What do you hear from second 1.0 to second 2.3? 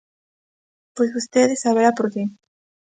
vostede saberá por que.